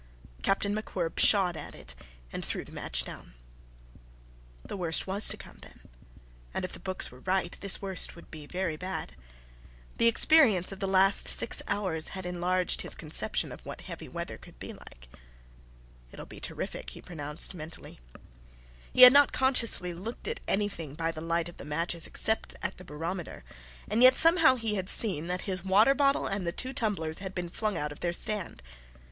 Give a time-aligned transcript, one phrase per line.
[0.41, 1.93] Captain MacWhirr pshawed at it,
[2.33, 3.35] and threw the match down.
[4.65, 5.79] The worst was to come, then
[6.55, 9.13] and if the books were right this worst would be very bad.
[9.99, 14.39] The experience of the last six hours had enlarged his conception of what heavy weather
[14.39, 15.07] could be like.
[16.11, 17.99] "It'll be terrific," he pronounced, mentally.
[18.91, 22.77] He had not consciously looked at anything by the light of the matches except at
[22.77, 23.43] the barometer;
[23.87, 27.35] and yet somehow he had seen that his water bottle and the two tumblers had
[27.35, 28.63] been flung out of their stand.